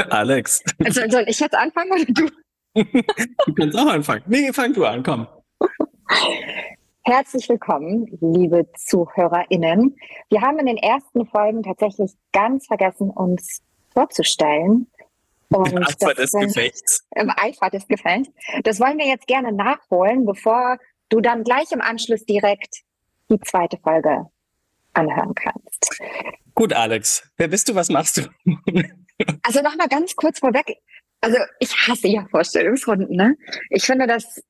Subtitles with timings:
[0.10, 0.62] Alex.
[0.84, 2.28] Also, soll ich jetzt anfangen oder du?
[2.74, 4.22] du kannst auch anfangen.
[4.26, 5.26] Nee, fang du an, komm.
[7.02, 9.96] Herzlich willkommen, liebe ZuhörerInnen.
[10.28, 14.86] Wir haben in den ersten Folgen tatsächlich ganz vergessen, uns vorzustellen.
[15.48, 17.04] Und Im Eifer des Gefechts.
[17.16, 18.30] Im Eifer des Gefechts.
[18.62, 20.78] Das wollen wir jetzt gerne nachholen, bevor
[21.08, 22.82] du dann gleich im Anschluss direkt
[23.30, 24.26] die zweite Folge
[24.92, 26.00] anhören kannst.
[26.54, 27.28] Gut, Alex.
[27.36, 27.74] Wer bist du?
[27.74, 28.22] Was machst du?
[29.42, 30.78] Also noch mal ganz kurz vorweg.
[31.20, 33.16] Also ich hasse ja Vorstellungsrunden.
[33.16, 33.36] Ne?
[33.70, 34.42] Ich finde, dass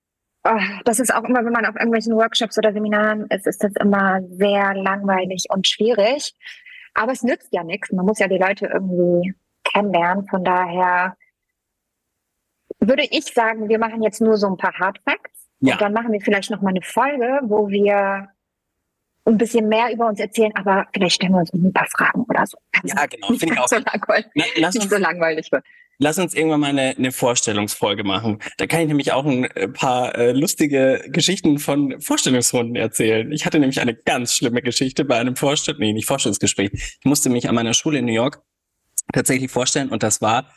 [0.45, 3.73] oh, das ist auch immer, wenn man auf irgendwelchen Workshops oder Seminaren ist, ist das
[3.81, 6.35] immer sehr langweilig und schwierig.
[6.95, 7.93] Aber es nützt ja nichts.
[7.93, 10.27] Man muss ja die Leute irgendwie kennenlernen.
[10.27, 11.17] Von daher
[12.79, 15.49] würde ich sagen, wir machen jetzt nur so ein paar Hard Facts.
[15.61, 15.75] Ja.
[15.75, 18.29] Und dann machen wir vielleicht noch mal eine Folge, wo wir
[19.25, 22.47] ein bisschen mehr über uns erzählen, aber vielleicht stellen wir uns ein paar Fragen oder
[22.47, 22.59] so.
[22.85, 23.69] Ja, genau, finde ich auch.
[23.69, 25.65] So lass uns, nicht so langweilig wird.
[25.99, 28.39] Lass uns irgendwann mal eine, eine Vorstellungsfolge machen.
[28.57, 33.31] Da kann ich nämlich auch ein äh, paar äh, lustige Geschichten von Vorstellungsrunden erzählen.
[33.33, 36.71] Ich hatte nämlich eine ganz schlimme Geschichte bei einem Vorstell nee, nicht Vorstellungsgespräch.
[36.73, 38.43] Ich musste mich an meiner Schule in New York
[39.13, 40.51] tatsächlich vorstellen und das war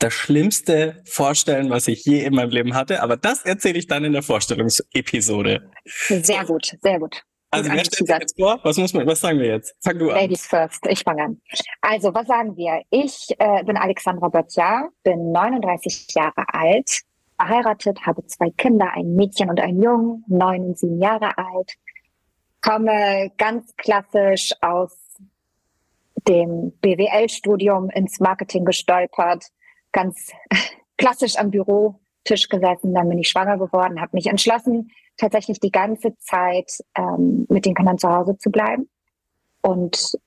[0.00, 3.02] das schlimmste Vorstellen, was ich je in meinem Leben hatte.
[3.02, 5.70] Aber das erzähle ich dann in der Vorstellungsepisode.
[5.84, 7.22] Sehr gut, sehr gut.
[7.52, 8.60] Also wer stellt sich jetzt vor?
[8.62, 9.74] Was muss man, was sagen wir jetzt?
[9.80, 10.16] Fang du an.
[10.16, 11.40] Ladies first, ich fange an.
[11.80, 12.82] Also, was sagen wir?
[12.90, 17.00] Ich äh, bin Alexandra Böttcher, bin 39 Jahre alt,
[17.36, 21.74] verheiratet, habe zwei Kinder, ein Mädchen und einen Jungen, neun und sieben Jahre alt,
[22.62, 24.96] komme ganz klassisch aus
[26.28, 29.46] dem BWL-Studium ins Marketing gestolpert,
[29.90, 30.30] ganz
[30.98, 36.16] klassisch am Bürotisch gesessen, dann bin ich schwanger geworden, habe mich entschlossen, tatsächlich die ganze
[36.18, 38.88] Zeit ähm, mit den Kindern zu Hause zu bleiben
[39.62, 40.18] und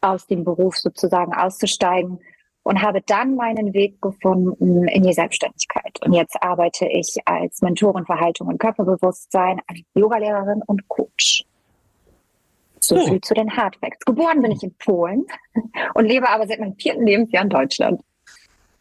[0.00, 2.18] aus dem Beruf sozusagen auszusteigen
[2.62, 5.98] und habe dann meinen Weg gefunden in die Selbstständigkeit.
[6.04, 11.44] Und jetzt arbeite ich als Mentorin für Haltung und Körperbewusstsein, als Yogalehrerin und Coach.
[12.80, 13.06] So oh.
[13.06, 14.04] viel zu den Hardfacts.
[14.04, 15.24] Geboren bin ich in Polen
[15.94, 18.00] und lebe aber seit meinem vierten Lebensjahr in Deutschland.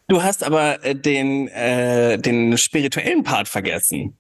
[0.08, 4.18] Du hast aber äh, den, äh, den spirituellen Part vergessen.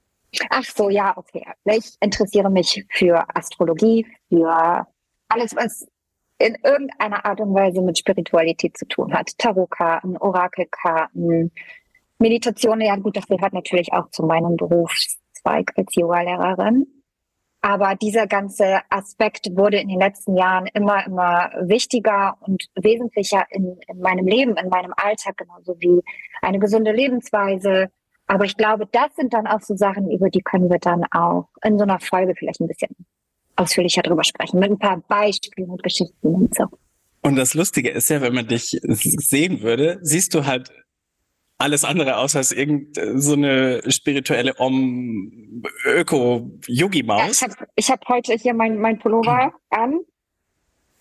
[0.49, 1.45] Ach so, ja, okay.
[1.65, 4.87] Ich interessiere mich für Astrologie, für
[5.27, 5.87] alles, was
[6.37, 9.37] in irgendeiner Art und Weise mit Spiritualität zu tun hat.
[9.37, 11.51] Tarotkarten, Orakelkarten,
[12.17, 12.81] Meditation.
[12.81, 16.87] Ja gut, das gehört natürlich auch zu meinem Berufszweig als Yoga-Lehrerin.
[17.61, 23.77] Aber dieser ganze Aspekt wurde in den letzten Jahren immer, immer wichtiger und wesentlicher in,
[23.87, 26.01] in meinem Leben, in meinem Alltag, genauso wie
[26.41, 27.91] eine gesunde Lebensweise,
[28.29, 31.49] aber ich glaube, das sind dann auch so Sachen, über die können wir dann auch
[31.63, 32.95] in so einer Folge vielleicht ein bisschen
[33.55, 36.65] ausführlicher drüber sprechen, mit ein paar Beispielen und Geschichten und so.
[37.21, 40.71] Und das Lustige ist ja, wenn man dich sehen würde, siehst du halt
[41.57, 47.41] alles andere aus als irgend so eine spirituelle Om Öko Yogi Maus.
[47.41, 50.01] Ja, ich habe hab heute hier mein mein Pullover an.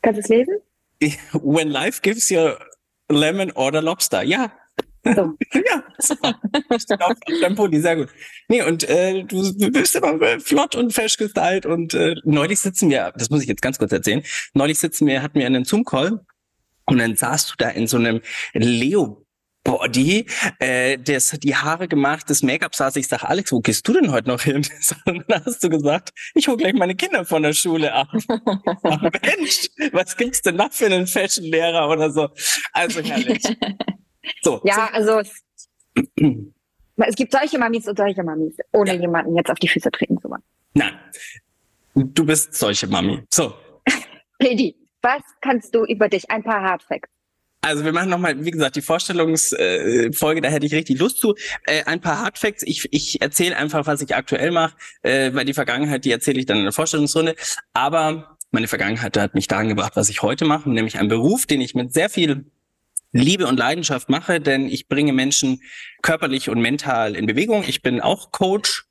[0.00, 0.54] Kannst du es lesen?
[1.34, 2.54] When life gives you
[3.10, 4.22] lemon or the lobster.
[4.22, 4.50] Ja,
[5.14, 5.34] so.
[5.54, 6.38] ja, super.
[7.54, 8.08] Pony, sehr gut.
[8.48, 13.12] Nee, und äh, du bist immer flott und fesch gestylt und äh, neulich sitzen wir,
[13.16, 14.22] das muss ich jetzt ganz kurz erzählen,
[14.54, 16.24] neulich sitzen wir, hatten wir einen Zoom-Call
[16.86, 18.20] und dann saßt du da in so einem
[18.54, 19.24] Leo
[19.68, 20.24] Body,
[20.60, 22.96] äh, das die Haare gemacht, das Make-up saß.
[22.96, 24.56] Ich sag, Alex, wo gehst du denn heute noch hin?
[25.04, 28.08] Und dann hast du gesagt, ich hole gleich meine Kinder von der Schule ab.
[28.12, 32.28] Mensch, was gibt's denn noch für einen Fashion-Lehrer oder so?
[32.72, 33.42] Also herrlich.
[34.42, 34.60] So.
[34.64, 35.44] Ja, also es,
[36.96, 39.00] es gibt solche Mamis und solche Mamis, ohne ja.
[39.00, 40.42] jemanden jetzt auf die Füße treten zu wollen.
[40.74, 40.98] Nein.
[41.94, 43.22] Du bist solche Mami.
[43.32, 43.54] So.
[44.40, 46.30] Lady, was kannst du über dich?
[46.30, 47.10] Ein paar Hardfacts.
[47.60, 51.34] Also wir machen nochmal, wie gesagt, die Vorstellungsfolge, äh, da hätte ich richtig Lust zu.
[51.66, 52.62] Äh, ein paar Hardfacts.
[52.62, 56.46] Ich, ich erzähle einfach, was ich aktuell mache, äh, weil die Vergangenheit, die erzähle ich
[56.46, 57.34] dann in der Vorstellungsrunde.
[57.74, 61.60] Aber meine Vergangenheit hat mich daran gebracht, was ich heute mache, nämlich einen Beruf, den
[61.60, 62.46] ich mit sehr viel
[63.12, 65.62] Liebe und Leidenschaft mache, denn ich bringe Menschen
[66.02, 67.64] körperlich und mental in Bewegung.
[67.66, 68.84] Ich bin auch Coach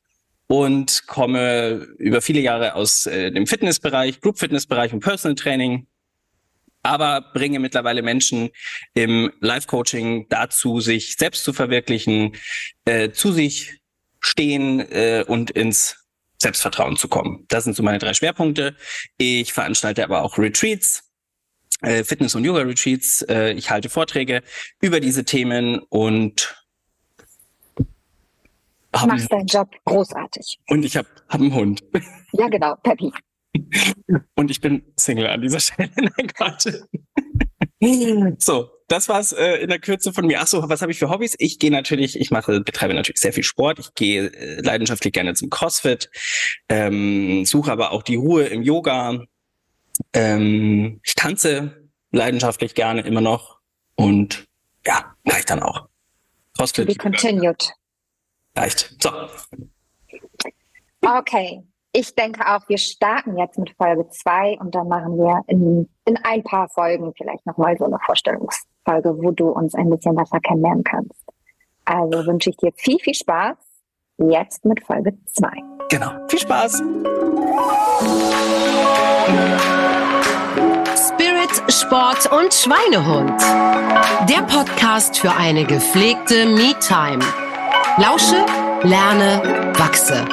[0.48, 5.88] und komme über viele Jahre aus äh, dem Fitnessbereich, Group Fitnessbereich und Personal Training,
[6.84, 8.50] aber bringe mittlerweile Menschen
[8.94, 12.36] im Life Coaching dazu, sich selbst zu verwirklichen,
[12.86, 13.80] äh, zu sich
[14.20, 16.08] stehen äh, und ins
[16.40, 17.46] Selbstvertrauen zu kommen.
[17.50, 18.76] Das sind so meine drei Schwerpunkte.
[19.18, 21.07] Ich veranstalte aber auch Retreats
[21.82, 23.24] äh, Fitness- und Yoga-Retreats.
[23.24, 24.44] Äh, ich halte Vorträge
[24.82, 26.56] über diese Themen und
[28.92, 30.60] Du machst deinen Job großartig.
[30.70, 31.84] Und ich habe hab einen Hund.
[32.34, 33.12] Ja, genau, Peppy.
[34.36, 35.90] Und ich bin Single an dieser Stelle.
[35.96, 36.68] Nein, Quatsch.
[38.40, 40.42] So, das war's äh, in der Kürze von mir.
[40.42, 41.36] Ach so, was habe ich für Hobbys?
[41.38, 43.78] Ich gehe natürlich, ich mache, betreibe natürlich sehr viel Sport.
[43.78, 46.10] Ich gehe äh, leidenschaftlich gerne zum CrossFit,
[46.70, 49.26] ähm, suche aber auch die Ruhe im Yoga.
[50.14, 53.60] Ähm, ich tanze leidenschaftlich gerne immer noch
[53.96, 54.48] und
[54.86, 55.88] ja, reicht dann auch.
[56.56, 56.88] CrossFit.
[56.88, 57.74] Be continued.
[58.56, 58.96] Reicht.
[59.02, 59.12] So.
[61.02, 61.64] Okay.
[61.94, 66.18] Ich denke auch, wir starten jetzt mit Folge zwei und dann machen wir in, in
[66.24, 70.84] ein paar Folgen vielleicht nochmal so eine Vorstellungsfolge, wo du uns ein bisschen besser kennenlernen
[70.84, 71.24] kannst.
[71.86, 73.58] Also wünsche ich dir viel, viel Spaß
[74.18, 75.56] jetzt mit Folge zwei.
[75.90, 76.12] Genau.
[76.28, 76.84] Viel Spaß.
[81.88, 83.40] Sport und Schweinehund.
[84.30, 87.24] Der Podcast für eine gepflegte Me-Time.
[87.98, 88.46] Lausche,
[88.84, 90.26] lerne, wachse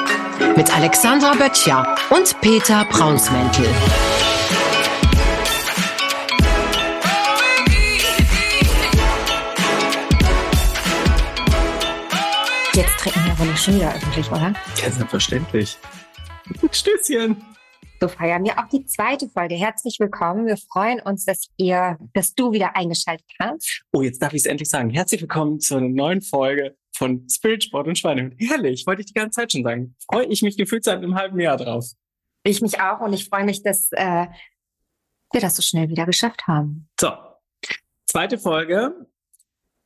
[0.57, 3.67] mit Alexandra Böttcher und Peter Braunsmäntel.
[12.73, 14.53] Jetzt trinken wir nicht schon wieder öffentlich, oder?
[14.83, 15.77] Ja, selbstverständlich.
[16.73, 17.41] Stößchen.
[18.01, 19.55] So feiern wir auch die zweite Folge.
[19.55, 20.45] Herzlich willkommen.
[20.47, 23.83] Wir freuen uns, dass ihr, dass du wieder eingeschaltet hast.
[23.93, 24.89] Oh, jetzt darf ich es endlich sagen.
[24.89, 28.31] Herzlich willkommen zur neuen Folge von Spirit Sport und Schweine.
[28.37, 29.95] Herrlich, wollte ich die ganze Zeit schon sagen.
[30.11, 31.85] Freue ich mich gefühlt seit einem halben Jahr drauf.
[32.43, 34.27] Ich mich auch und ich freue mich, dass äh,
[35.31, 36.89] wir das so schnell wieder geschafft haben.
[36.99, 37.11] So,
[38.07, 39.07] zweite Folge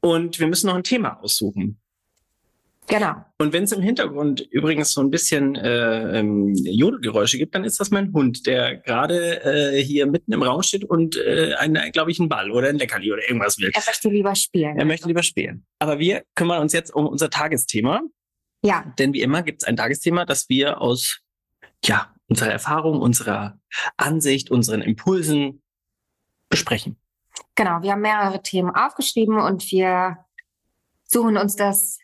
[0.02, 1.80] und wir müssen noch ein Thema aussuchen.
[2.90, 3.14] Genau.
[3.38, 7.80] Und wenn es im Hintergrund übrigens so ein bisschen äh, ähm, Jodelgeräusche gibt, dann ist
[7.80, 11.54] das mein Hund, der gerade äh, hier mitten im Raum steht und äh,
[11.94, 13.70] glaube ich, einen Ball oder ein Leckerli oder irgendwas will.
[13.74, 14.78] Er möchte lieber spielen.
[14.78, 15.66] Er möchte lieber spielen.
[15.78, 18.02] Aber wir kümmern uns jetzt um unser Tagesthema.
[18.64, 18.92] Ja.
[18.98, 21.20] Denn wie immer gibt es ein Tagesthema, das wir aus
[21.86, 23.60] ja, unserer Erfahrung, unserer
[23.98, 25.62] Ansicht, unseren Impulsen
[26.50, 26.98] besprechen.
[27.54, 30.18] Genau, wir haben mehrere Themen aufgeschrieben und wir
[31.06, 32.00] suchen uns das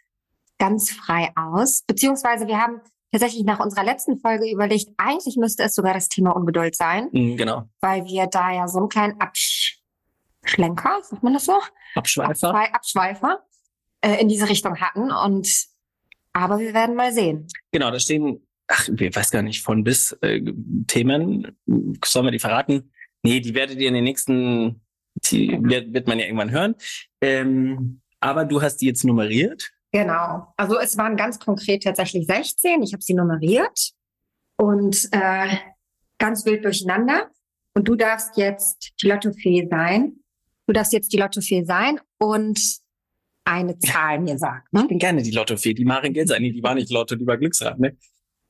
[0.57, 1.83] ganz frei aus.
[1.87, 2.81] Beziehungsweise wir haben
[3.11, 7.09] tatsächlich nach unserer letzten Folge überlegt, eigentlich müsste es sogar das Thema Ungeduld sein.
[7.11, 7.63] Mhm, genau.
[7.81, 11.57] Weil wir da ja so einen kleinen Abschlenker, sagt man das so?
[11.95, 12.49] Abschweifer.
[12.49, 13.45] Abschwe Abschweifer
[14.01, 15.11] äh, in diese Richtung hatten.
[15.11, 15.67] Und
[16.33, 17.47] aber wir werden mal sehen.
[17.71, 20.41] Genau, da stehen, ach, ich weiß gar nicht, von bis äh,
[20.87, 21.55] Themen.
[22.03, 22.91] Sollen wir die verraten?
[23.23, 24.81] Nee, die werdet ihr in den nächsten,
[25.15, 26.75] die wird, wird man ja irgendwann hören.
[27.21, 29.71] Ähm, aber du hast die jetzt nummeriert.
[29.95, 30.53] Genau.
[30.57, 32.83] Also es waren ganz konkret tatsächlich 16.
[32.83, 33.91] Ich habe sie nummeriert
[34.57, 35.55] und äh,
[36.17, 37.31] ganz wild durcheinander.
[37.73, 40.17] Und du darfst jetzt die Lottofee sein.
[40.67, 42.59] Du darfst jetzt die Lottofee sein und
[43.45, 44.65] eine Zahl mir sagen.
[44.71, 44.81] Ne?
[44.81, 45.73] Ich bin gerne die Lottofee.
[45.73, 46.41] Die Marin Gelser.
[46.41, 47.79] Nee, die war nicht Lotto, die war Glücksrad.
[47.79, 47.95] Ne?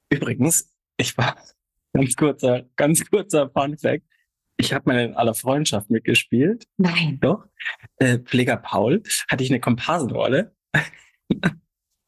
[0.10, 1.36] Übrigens, ich war
[1.94, 4.04] ganz kurzer, ganz kurzer Fun Fact.
[4.58, 6.66] Ich habe mal in aller Freundschaft mitgespielt.
[6.78, 7.20] Nein.
[7.22, 7.46] Doch.
[7.98, 10.56] Äh, Pfleger Paul hatte ich eine Komparsenrolle.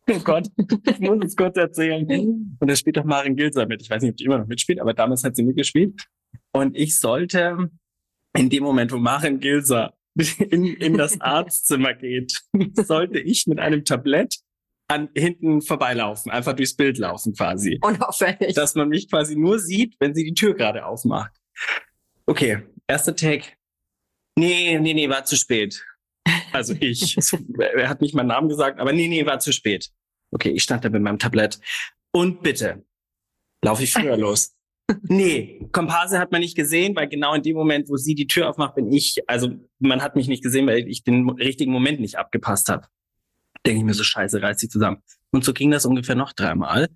[0.11, 2.57] Oh Gott, ich muss es kurz erzählen.
[2.59, 3.81] Und da spielt doch Marin Gilser mit.
[3.81, 6.01] Ich weiß nicht, ob die immer noch mitspielt, aber damals hat sie mitgespielt.
[6.53, 7.69] Und ich sollte
[8.33, 9.93] in dem Moment, wo Marin Gilser
[10.39, 12.41] in, in das Arztzimmer geht,
[12.73, 14.37] sollte ich mit einem Tablett
[14.89, 17.77] an hinten vorbeilaufen, einfach durchs Bild laufen quasi.
[17.81, 18.55] Unauffällig.
[18.55, 21.33] Dass man mich quasi nur sieht, wenn sie die Tür gerade aufmacht.
[22.25, 23.47] Okay, erster Take.
[24.37, 25.83] Nee, nee, nee, war zu spät.
[26.53, 27.17] Also ich.
[27.59, 29.91] er hat nicht meinen Namen gesagt, aber nee, nee, war zu spät.
[30.31, 31.59] Okay, ich stand da mit meinem Tablett.
[32.11, 32.85] Und bitte,
[33.63, 34.53] laufe ich früher los.
[35.03, 38.49] Nee, Komparse hat man nicht gesehen, weil genau in dem Moment, wo sie die Tür
[38.49, 42.17] aufmacht, bin ich, also man hat mich nicht gesehen, weil ich den richtigen Moment nicht
[42.17, 42.87] abgepasst habe.
[43.65, 45.03] Denke ich mir so, scheiße, reiß dich zusammen.
[45.31, 46.87] Und so ging das ungefähr noch dreimal.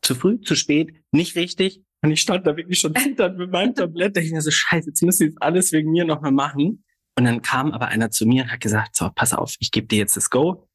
[0.00, 1.82] Zu früh, zu spät, nicht richtig.
[2.02, 4.14] Und ich stand da wirklich schon zitternd mit meinem Tablett.
[4.14, 6.84] Denke ich mir so, scheiße, jetzt müsst ihr jetzt alles wegen mir nochmal machen.
[7.16, 9.88] Und dann kam aber einer zu mir und hat gesagt, so, pass auf, ich gebe
[9.88, 10.67] dir jetzt das Go.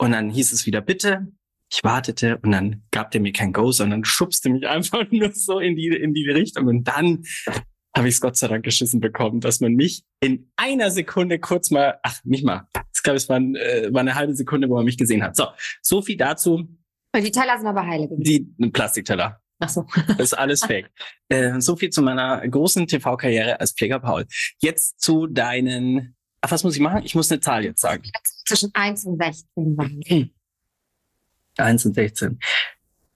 [0.00, 1.26] Und dann hieß es wieder, bitte.
[1.70, 5.60] Ich wartete und dann gab der mir kein Go, sondern schubste mich einfach nur so
[5.60, 6.66] in die, in die Richtung.
[6.66, 7.24] Und dann
[7.94, 11.70] habe ich es Gott sei Dank geschissen bekommen, dass man mich in einer Sekunde kurz
[11.70, 14.84] mal, ach, nicht mal, ich glaube, es war, äh, war eine halbe Sekunde, wo man
[14.84, 15.36] mich gesehen hat.
[15.36, 15.48] So,
[15.82, 16.68] so viel dazu.
[17.12, 18.56] Und die Teller sind aber heile gewesen.
[18.58, 19.40] Die Plastikteller.
[19.58, 19.84] Ach so.
[20.08, 20.90] Das ist alles fake.
[21.28, 24.26] Äh, so viel zu meiner großen TV-Karriere als Pfleger Paul.
[24.60, 26.16] Jetzt zu deinen.
[26.40, 27.02] Ach, was muss ich machen?
[27.04, 28.02] Ich muss eine Zahl jetzt sagen.
[28.46, 30.30] Zwischen 1 und 16 sein.
[31.58, 32.38] 1 und 16.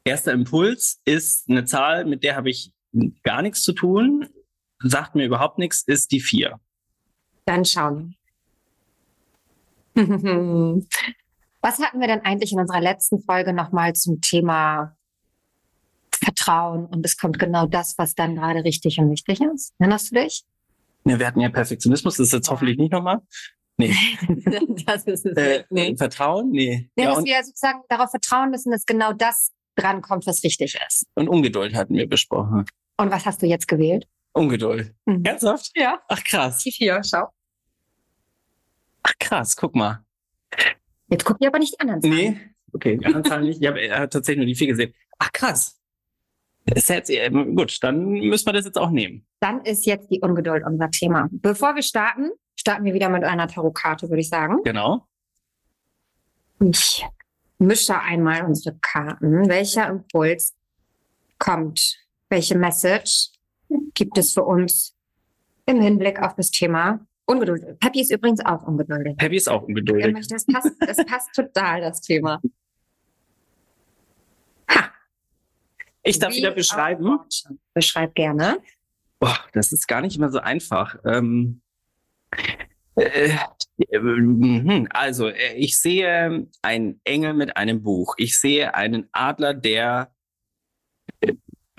[0.04, 2.72] Erster Impuls ist eine Zahl, mit der habe ich
[3.22, 4.28] gar nichts zu tun,
[4.78, 6.60] sagt mir überhaupt nichts, ist die 4.
[7.46, 8.16] Dann schauen.
[9.94, 14.94] Was hatten wir denn eigentlich in unserer letzten Folge nochmal zum Thema
[16.24, 19.72] Vertrauen und es kommt genau das, was dann gerade richtig und wichtig ist.
[19.78, 20.44] Erinnerst du dich?
[21.04, 23.20] Wir hatten ja Perfektionismus, das ist jetzt hoffentlich nicht nochmal.
[23.76, 23.94] Nee.
[24.86, 25.64] das ist es Äh.
[25.70, 25.96] Nee.
[25.96, 26.50] Vertrauen?
[26.50, 26.88] Nee.
[26.96, 31.06] Nee, ja, dass wir sozusagen darauf vertrauen müssen, dass genau das drankommt, was richtig ist.
[31.14, 32.64] und Ungeduld hatten wir besprochen.
[32.96, 34.06] Und was hast du jetzt gewählt?
[34.32, 34.94] Ungeduld.
[35.04, 35.24] Mhm.
[35.24, 35.70] Ernsthaft?
[35.74, 36.00] Ja.
[36.08, 36.58] Ach krass.
[36.62, 37.28] Die vier, schau.
[39.02, 40.04] Ach krass, guck mal.
[41.08, 42.14] Jetzt gucken wir aber nicht die anderen Zahlen.
[42.14, 42.40] Nee.
[42.72, 43.60] Okay, die anderen Zahlen nicht.
[43.60, 44.94] Ich habe äh, tatsächlich nur die vier gesehen.
[45.18, 45.78] Ach krass.
[46.66, 49.26] Jetzt, ähm, gut, dann müssen wir das jetzt auch nehmen.
[49.40, 51.28] Dann ist jetzt die Ungeduld unser Thema.
[51.30, 54.62] Bevor wir starten, starten wir wieder mit einer Tarotkarte, würde ich sagen.
[54.64, 55.06] Genau.
[56.60, 57.04] Ich
[57.58, 59.48] mische einmal unsere Karten.
[59.48, 60.54] Welcher Impuls
[61.38, 61.98] kommt?
[62.30, 63.30] Welche Message
[63.94, 64.96] gibt es für uns
[65.66, 67.78] im Hinblick auf das Thema Ungeduld?
[67.80, 69.16] Peppy ist übrigens auch ungeduldig.
[69.16, 70.26] Peppy ist auch ungeduldig.
[70.28, 72.40] Das passt, das passt total, das Thema.
[74.70, 74.90] Ha,
[76.04, 77.18] Ich darf wie wieder beschreiben.
[77.72, 78.58] Beschreib gerne.
[79.18, 80.96] Boah, das ist gar nicht immer so einfach.
[81.04, 81.62] Ähm,
[82.96, 83.30] äh,
[83.78, 84.86] äh, mhm.
[84.90, 88.14] also, äh, ich sehe einen Engel mit einem Buch.
[88.18, 90.12] Ich sehe einen Adler, der
[91.20, 91.32] äh,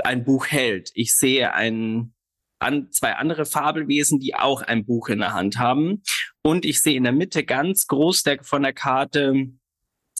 [0.03, 0.91] ein Buch hält.
[0.95, 2.15] Ich sehe einen,
[2.59, 6.01] an, zwei andere Fabelwesen, die auch ein Buch in der Hand haben.
[6.41, 9.49] Und ich sehe in der Mitte ganz groß der, von der Karte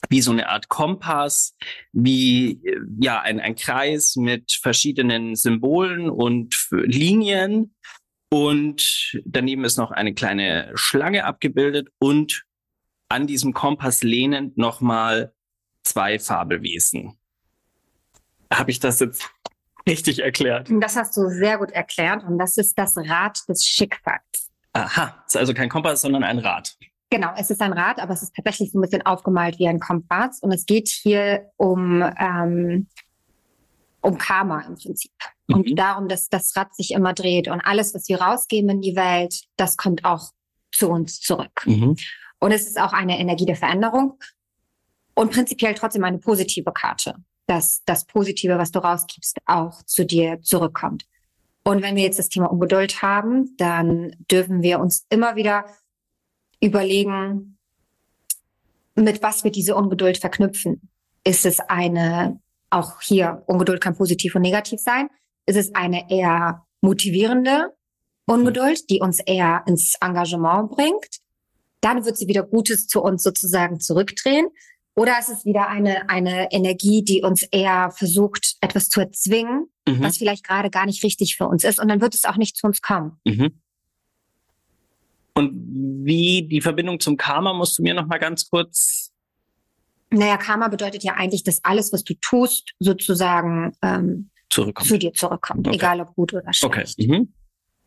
[0.08, 1.56] wie so eine Art Kompass,
[1.92, 7.74] wie äh, ja ein, ein Kreis mit verschiedenen Symbolen und Linien.
[8.30, 12.44] Und daneben ist noch eine kleine Schlange abgebildet und
[13.08, 15.32] an diesem Kompass lehnend nochmal
[15.84, 17.16] zwei Fabelwesen.
[18.52, 19.30] Habe ich das jetzt
[19.88, 20.68] richtig erklärt?
[20.80, 24.50] Das hast du sehr gut erklärt und das ist das Rad des Schicksals.
[24.72, 26.76] Aha, ist also kein Kompass, sondern ein Rad.
[27.10, 29.78] Genau, es ist ein Rad, aber es ist tatsächlich so ein bisschen aufgemalt wie ein
[29.78, 32.88] Kompass und es geht hier um, ähm,
[34.00, 35.12] um Karma im Prinzip.
[35.48, 35.76] Und Mhm.
[35.76, 39.42] darum, dass das Rad sich immer dreht und alles, was wir rausgeben in die Welt,
[39.56, 40.30] das kommt auch
[40.72, 41.64] zu uns zurück.
[41.64, 41.96] Mhm.
[42.40, 44.18] Und es ist auch eine Energie der Veränderung
[45.14, 47.14] und prinzipiell trotzdem eine positive Karte,
[47.46, 51.04] dass das Positive, was du rausgibst, auch zu dir zurückkommt.
[51.64, 55.64] Und wenn wir jetzt das Thema Ungeduld haben, dann dürfen wir uns immer wieder
[56.60, 57.58] überlegen,
[58.94, 60.88] mit was wir diese Ungeduld verknüpfen.
[61.24, 65.08] Ist es eine, auch hier, Ungeduld kann positiv und negativ sein,
[65.46, 67.72] ist es eine eher motivierende
[68.26, 71.18] Ungeduld, die uns eher ins Engagement bringt?
[71.80, 74.48] Dann wird sie wieder Gutes zu uns sozusagen zurückdrehen.
[74.94, 80.02] Oder ist es wieder eine, eine Energie, die uns eher versucht, etwas zu erzwingen, Mhm.
[80.02, 81.78] was vielleicht gerade gar nicht richtig für uns ist.
[81.80, 83.20] Und dann wird es auch nicht zu uns kommen.
[83.24, 83.60] Mhm.
[85.36, 85.52] Und
[86.04, 89.12] wie die Verbindung zum Karma musst du mir noch mal ganz kurz.
[90.10, 95.66] Naja, Karma bedeutet ja eigentlich, dass alles, was du tust, sozusagen ähm, zu dir zurückkommt,
[95.66, 95.76] Okay.
[95.76, 96.86] egal ob gut oder Okay.
[96.86, 96.98] schlecht.
[97.10, 97.34] Mhm.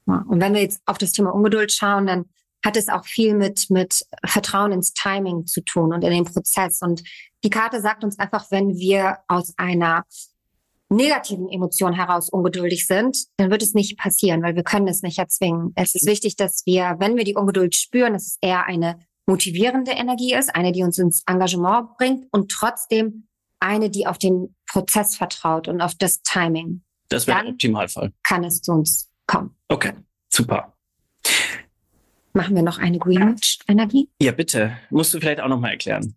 [0.07, 0.25] Ja.
[0.27, 2.25] Und wenn wir jetzt auf das Thema Ungeduld schauen, dann
[2.63, 6.81] hat es auch viel mit, mit Vertrauen ins Timing zu tun und in den Prozess.
[6.81, 7.01] Und
[7.43, 10.03] die Karte sagt uns einfach, wenn wir aus einer
[10.89, 15.19] negativen Emotion heraus ungeduldig sind, dann wird es nicht passieren, weil wir können es nicht
[15.19, 15.71] erzwingen.
[15.75, 19.91] Es ist wichtig, dass wir, wenn wir die Ungeduld spüren, dass es eher eine motivierende
[19.91, 23.27] Energie ist, eine, die uns ins Engagement bringt und trotzdem
[23.59, 26.81] eine, die auf den Prozess vertraut und auf das Timing.
[27.09, 28.13] Das wäre der Optimalfall.
[28.23, 29.55] Kann es zu uns kommen.
[29.67, 29.93] Okay,
[30.29, 30.73] super.
[32.33, 34.09] Machen wir noch eine Greenwich-Energie?
[34.21, 34.77] Ja, bitte.
[34.89, 36.15] Musst du vielleicht auch noch mal erklären.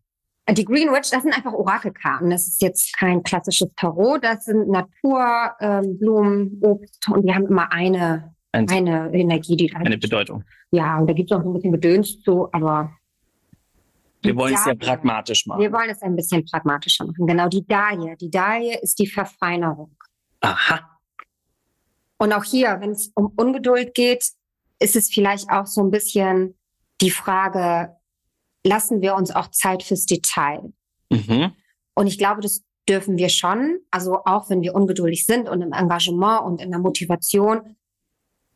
[0.55, 2.31] Die Greenwich, das sind einfach Orakelkarten.
[2.31, 4.23] Das ist jetzt kein klassisches Tarot.
[4.25, 5.99] Das sind Natur, ähm,
[6.61, 10.45] Obst und die haben immer eine, Ein, eine Energie, die da eine Bedeutung.
[10.71, 12.93] Ja, und da gibt es auch so ein bisschen Gedöns zu, aber
[14.23, 15.61] Wir wollen es ja pragmatisch machen.
[15.61, 17.27] Wir wollen es ein bisschen pragmatischer machen.
[17.27, 18.17] Genau, die Dahlie.
[18.17, 19.97] Die Dahlie ist die Verfeinerung.
[20.41, 20.81] Aha.
[22.19, 24.25] Und auch hier, wenn es um Ungeduld geht,
[24.79, 26.57] ist es vielleicht auch so ein bisschen
[27.01, 27.97] die Frage,
[28.65, 30.73] lassen wir uns auch Zeit fürs Detail?
[31.11, 31.53] Mhm.
[31.95, 33.79] Und ich glaube, das dürfen wir schon.
[33.91, 37.77] Also auch wenn wir ungeduldig sind und im Engagement und in der Motivation.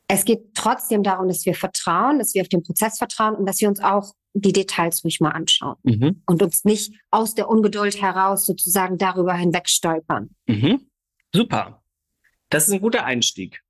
[0.09, 3.61] Es geht trotzdem darum, dass wir vertrauen, dass wir auf den Prozess vertrauen und dass
[3.61, 6.23] wir uns auch die Details ruhig mal anschauen Mhm.
[6.27, 10.31] und uns nicht aus der Ungeduld heraus sozusagen darüber hinweg stolpern.
[10.47, 10.87] Mhm.
[11.35, 11.83] Super.
[12.51, 13.61] Das ist ein guter Einstieg.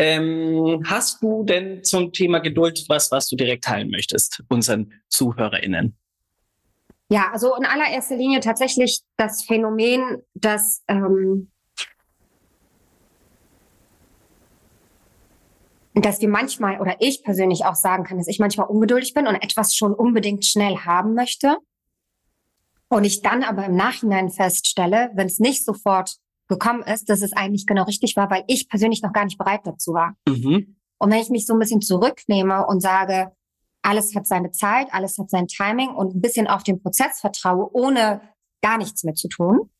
[0.00, 5.94] Ähm, hast du denn zum Thema Geduld was, was du direkt teilen möchtest, unseren ZuhörerInnen?
[7.10, 11.50] Ja, also in allererster Linie tatsächlich das Phänomen, dass ähm,
[15.92, 19.34] dass wir manchmal oder ich persönlich auch sagen kann, dass ich manchmal ungeduldig bin und
[19.34, 21.58] etwas schon unbedingt schnell haben möchte.
[22.88, 26.16] Und ich dann aber im Nachhinein feststelle, wenn es nicht sofort
[26.50, 29.60] gekommen ist, dass es eigentlich genau richtig war, weil ich persönlich noch gar nicht bereit
[29.64, 30.16] dazu war.
[30.28, 30.76] Mhm.
[30.98, 33.30] Und wenn ich mich so ein bisschen zurücknehme und sage,
[33.82, 37.70] alles hat seine Zeit, alles hat sein Timing und ein bisschen auf den Prozess vertraue,
[37.72, 38.20] ohne
[38.62, 39.70] gar nichts mehr zu tun,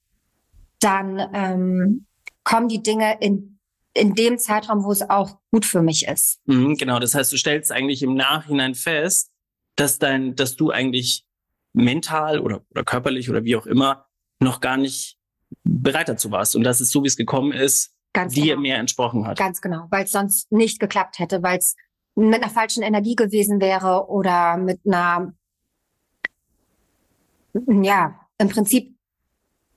[0.79, 2.07] dann ähm,
[2.45, 3.59] kommen die Dinge in,
[3.93, 6.41] in dem Zeitraum, wo es auch gut für mich ist.
[6.47, 9.33] Mhm, genau, das heißt, du stellst eigentlich im Nachhinein fest,
[9.75, 11.27] dass dein, dass du eigentlich
[11.73, 14.07] mental oder, oder körperlich oder wie auch immer
[14.39, 15.20] noch gar nicht
[15.65, 18.61] bereit dazu warst und dass es so, wie es gekommen ist, Ganz dir genau.
[18.63, 19.39] mehr entsprochen hat.
[19.39, 21.77] Ganz genau, weil es sonst nicht geklappt hätte, weil es
[22.17, 25.33] mit einer falschen Energie gewesen wäre oder mit einer,
[27.55, 28.97] ja, im Prinzip,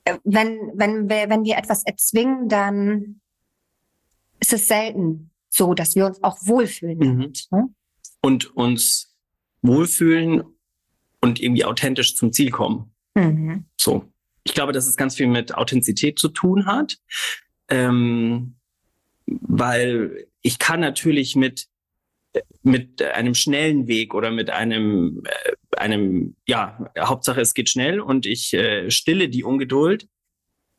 [0.06, 3.22] äh, wenn, wenn, wir, wenn wir etwas erzwingen, dann
[4.40, 6.98] ist es selten so, dass wir uns auch wohlfühlen.
[6.98, 7.34] Mhm.
[7.52, 7.70] ne?
[8.22, 9.14] Und uns
[9.62, 10.44] wohlfühlen
[11.22, 12.92] und irgendwie authentisch zum Ziel kommen.
[13.16, 13.66] Mhm.
[13.80, 14.06] So.
[14.44, 16.98] Ich glaube, dass es ganz viel mit Authentizität zu tun hat.
[17.70, 18.56] Ähm,
[19.26, 21.68] weil ich kann natürlich mit
[22.64, 28.26] mit einem schnellen Weg oder mit einem äh, einem ja Hauptsache es geht schnell und
[28.26, 30.08] ich äh, stille die Ungeduld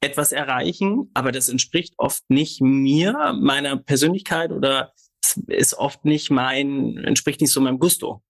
[0.00, 4.92] etwas erreichen, aber das entspricht oft nicht mir, meiner Persönlichkeit oder
[5.46, 8.22] ist oft nicht mein entspricht nicht so meinem Gusto.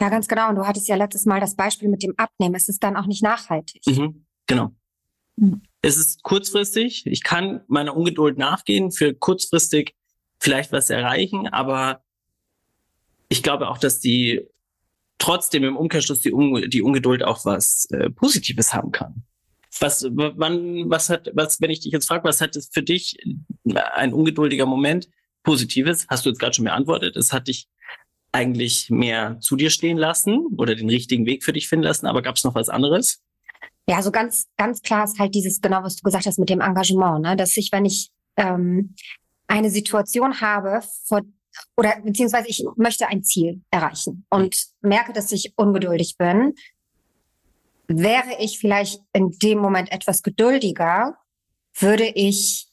[0.00, 0.50] Ja, ganz genau.
[0.50, 2.54] Und du hattest ja letztes Mal das Beispiel mit dem Abnehmen.
[2.54, 3.80] Es ist dann auch nicht nachhaltig.
[3.86, 4.72] Mhm, genau.
[5.36, 5.62] Mhm.
[5.82, 7.06] Es ist kurzfristig.
[7.06, 9.94] Ich kann meiner Ungeduld nachgehen, für kurzfristig
[10.38, 12.02] vielleicht was erreichen, aber
[13.28, 14.46] ich glaube auch, dass die
[15.18, 19.24] trotzdem im Umkehrschluss die, Un die Ungeduld auch was äh, Positives haben kann.
[19.78, 23.18] Was, wann, was hat, was, wenn ich dich jetzt frage, was hat es für dich
[23.64, 25.08] ein ungeduldiger Moment
[25.42, 26.06] Positives?
[26.08, 27.16] Hast du jetzt gerade schon beantwortet.
[27.16, 27.68] Es hat dich
[28.32, 32.22] eigentlich mehr zu dir stehen lassen oder den richtigen Weg für dich finden lassen, aber
[32.22, 33.22] gab es noch was anderes?
[33.88, 36.60] Ja, so ganz, ganz klar ist halt dieses, genau was du gesagt hast mit dem
[36.60, 37.36] Engagement, ne?
[37.36, 38.94] dass ich, wenn ich ähm,
[39.46, 41.22] eine Situation habe, vor,
[41.76, 46.54] oder beziehungsweise ich möchte ein Ziel erreichen und merke, dass ich ungeduldig bin,
[47.86, 51.16] wäre ich vielleicht in dem Moment etwas geduldiger,
[51.78, 52.68] würde ich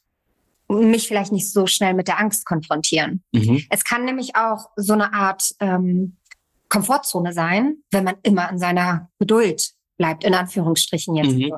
[0.68, 3.22] mich vielleicht nicht so schnell mit der Angst konfrontieren.
[3.32, 3.64] Mhm.
[3.70, 6.16] Es kann nämlich auch so eine Art ähm,
[6.68, 11.34] Komfortzone sein, wenn man immer in seiner Geduld bleibt, in Anführungsstrichen jetzt.
[11.34, 11.52] Mhm.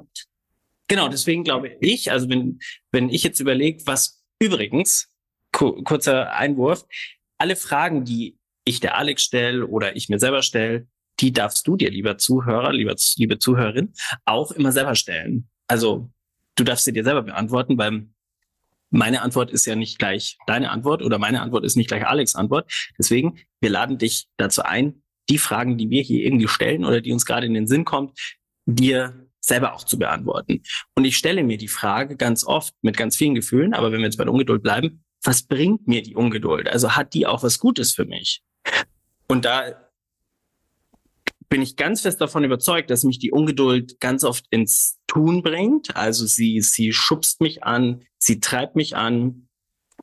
[0.89, 2.61] Genau, deswegen glaube ich, also wenn,
[2.93, 5.09] wenn ich jetzt überlege, was übrigens,
[5.51, 6.85] kurzer Einwurf,
[7.39, 10.87] alle Fragen, die ich der Alex stelle oder ich mir selber stelle,
[11.21, 13.95] die darfst du dir, lieber Zuhörer, lieber, liebe Zuhörerin,
[14.27, 15.49] auch immer selber stellen.
[15.67, 16.11] Also
[16.57, 18.09] du darfst sie dir selber beantworten, weil
[18.91, 22.35] meine Antwort ist ja nicht gleich deine Antwort oder meine Antwort ist nicht gleich Alex
[22.35, 22.71] Antwort.
[22.99, 27.13] Deswegen, wir laden dich dazu ein, die Fragen, die wir hier irgendwie stellen oder die
[27.13, 28.19] uns gerade in den Sinn kommt,
[28.67, 30.63] dir selber auch zu beantworten.
[30.95, 34.07] Und ich stelle mir die Frage ganz oft mit ganz vielen Gefühlen, aber wenn wir
[34.07, 36.69] jetzt bei der Ungeduld bleiben, was bringt mir die Ungeduld?
[36.69, 38.43] Also hat die auch was Gutes für mich?
[39.29, 39.87] Und da
[41.49, 45.97] bin ich ganz fest davon überzeugt, dass mich die Ungeduld ganz oft ins Tun bringt.
[45.97, 49.49] Also sie, sie schubst mich an, sie treibt mich an,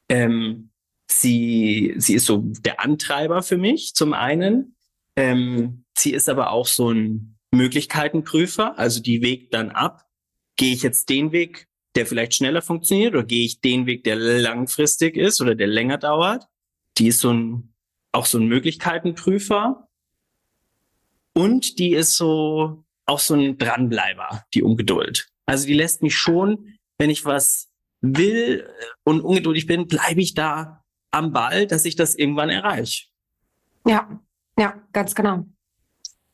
[0.09, 0.71] ähm,
[1.09, 4.72] sie, sie ist so der Antreiber für mich zum einen.
[5.15, 10.05] Ähm, sie ist aber auch so ein Möglichkeitenprüfer, also die wägt dann ab,
[10.55, 14.15] gehe ich jetzt den Weg, der vielleicht schneller funktioniert, oder gehe ich den Weg, der
[14.15, 16.47] langfristig ist oder der länger dauert.
[16.97, 17.73] Die ist so ein,
[18.11, 19.87] auch so ein Möglichkeitenprüfer.
[21.33, 25.27] Und die ist so auch so ein Dranbleiber, die Ungeduld.
[25.45, 27.69] Also die lässt mich schon, wenn ich was
[28.01, 28.69] will
[29.03, 33.07] und ungeduldig bin, bleibe ich da am Ball, dass ich das irgendwann erreiche.
[33.85, 34.22] Ja,
[34.57, 35.45] ja, ganz genau.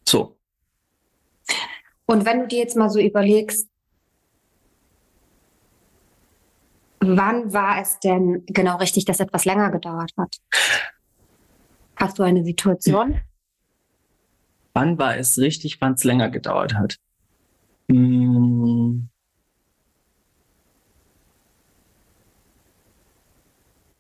[0.07, 0.37] So.
[2.05, 3.69] Und wenn du dir jetzt mal so überlegst,
[6.99, 10.37] wann war es denn genau richtig, dass etwas länger gedauert hat?
[11.95, 13.19] Hast du eine Situation?
[14.73, 16.97] Wann war es richtig, wann es länger gedauert hat?
[17.89, 19.09] Hm.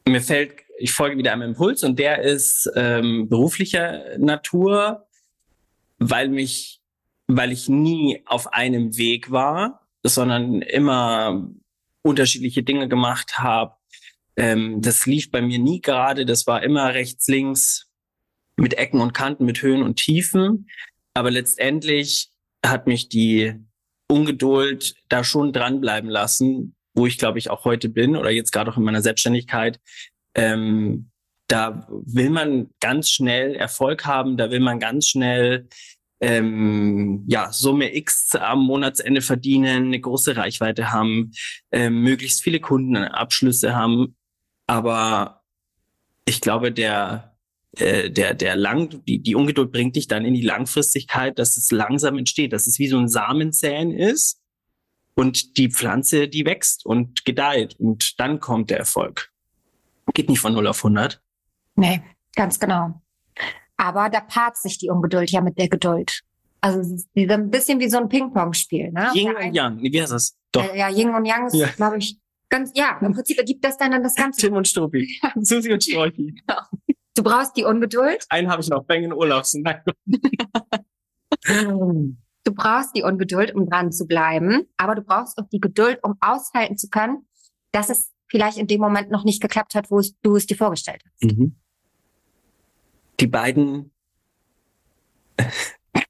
[0.07, 5.07] Mir fällt ich folge wieder einem Impuls und der ist ähm, beruflicher Natur,
[5.97, 6.81] weil mich,
[7.27, 11.49] weil ich nie auf einem Weg war, sondern immer
[12.01, 13.75] unterschiedliche Dinge gemacht habe.
[14.37, 17.87] Ähm, das lief bei mir nie gerade, das war immer rechts, links,
[18.55, 20.69] mit Ecken und Kanten, mit Höhen und Tiefen.
[21.13, 22.29] Aber letztendlich
[22.65, 23.53] hat mich die
[24.07, 28.71] Ungeduld da schon dranbleiben lassen, wo ich glaube ich auch heute bin oder jetzt gerade
[28.71, 29.79] auch in meiner Selbstständigkeit,
[30.39, 31.11] ähm,
[31.47, 35.67] da will man ganz schnell Erfolg haben, da will man ganz schnell
[36.21, 41.31] ähm, ja, Summe X am Monatsende verdienen, eine große Reichweite haben,
[41.71, 44.15] ähm, möglichst viele Kundenabschlüsse haben.
[44.67, 45.43] Aber
[46.25, 47.35] ich glaube, der,
[47.77, 51.71] äh, der, der lang, die, die Ungeduld bringt dich dann in die Langfristigkeit, dass es
[51.71, 54.39] langsam entsteht, dass es wie so ein Samensäen ist
[55.15, 59.31] und die Pflanze, die wächst und gedeiht und dann kommt der Erfolg.
[60.13, 61.21] Geht nicht von 0 auf 100.
[61.75, 62.01] Nee,
[62.35, 63.01] ganz genau.
[63.77, 66.21] Aber da paart sich die Ungeduld ja mit der Geduld.
[66.61, 68.91] Also es ist ein bisschen wie so ein Ping-Pong-Spiel.
[68.91, 69.09] Ne?
[69.13, 70.35] Yin und Yang, wie heißt das?
[70.51, 70.63] Doch.
[70.63, 71.67] Äh, ja, Yin und Yang ist, Ja.
[71.67, 72.19] glaube ich,
[72.49, 74.41] ganz, ja, im Prinzip ergibt das dann das Ganze.
[74.41, 75.19] Tim und Struppi.
[75.41, 76.35] Susi und Strolchi.
[77.15, 79.53] Du brauchst die Ungeduld, Einen habe ich noch, Bang in Urlaubs.
[79.53, 79.81] Nein.
[82.43, 86.15] du brauchst die Ungeduld, um dran zu bleiben, aber du brauchst auch die Geduld, um
[86.21, 87.27] aushalten zu können,
[87.71, 90.55] dass es vielleicht in dem Moment noch nicht geklappt hat, wo es, du es dir
[90.55, 91.31] vorgestellt hast.
[91.31, 91.55] Mhm.
[93.19, 93.91] Die beiden,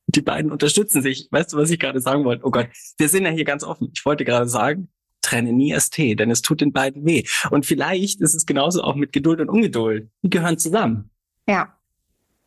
[0.07, 1.27] die beiden unterstützen sich.
[1.31, 2.45] Weißt du, was ich gerade sagen wollte?
[2.45, 3.91] Oh Gott, wir sind ja hier ganz offen.
[3.93, 4.89] Ich wollte gerade sagen,
[5.21, 7.23] trenne nie ST, denn es tut den beiden weh.
[7.49, 10.09] Und vielleicht ist es genauso auch mit Geduld und Ungeduld.
[10.23, 11.09] Die gehören zusammen.
[11.47, 11.75] Ja.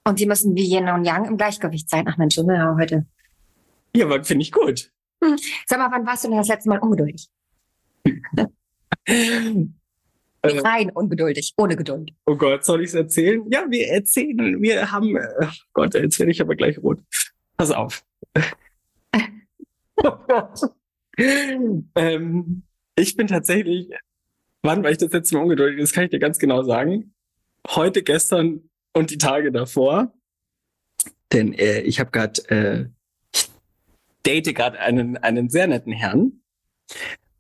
[0.05, 2.07] Und die müssen wie Yin und Yang im Gleichgewicht sein.
[2.09, 3.07] Ach Mensch, ja, heute.
[3.95, 4.91] Ja, aber finde ich gut.
[5.67, 7.29] Sag mal, wann warst du denn das letzte Mal ungeduldig?
[9.05, 12.11] Äh, Rein ungeduldig, ohne Geduld.
[12.27, 13.45] Oh Gott, soll ich es erzählen?
[13.51, 14.61] Ja, wir erzählen.
[14.61, 15.17] Wir haben.
[15.17, 17.01] Äh, oh Gott, jetzt werde ich aber gleich rot.
[17.57, 18.05] Pass auf.
[19.97, 20.61] oh Gott.
[21.17, 22.63] ähm,
[22.97, 23.89] ich bin tatsächlich.
[24.63, 25.81] Wann war ich das letzte Mal ungeduldig?
[25.81, 27.15] Das kann ich dir ganz genau sagen.
[27.69, 30.13] Heute, gestern und die Tage davor.
[31.33, 32.89] Denn äh, ich habe gerade, äh,
[33.35, 33.51] ich
[34.25, 36.43] date gerade einen, einen sehr netten Herrn.